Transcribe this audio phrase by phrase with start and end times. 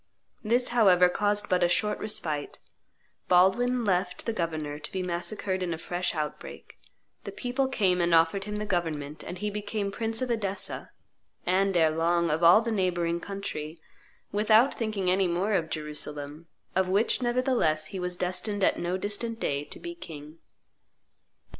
[0.43, 2.57] This, however, caused but a short respite;
[3.27, 6.79] Baldwin left the governor to be massacred in a fresh outbreak;
[7.23, 10.89] the people came and offered him the government, and he became Prince of Edessa,
[11.45, 13.77] and, ere long, of all the neighboring country,
[14.31, 19.39] without thinking any more of Jerusalem, of which, nevertheless, he was destined at no distant
[19.39, 20.39] day to be king.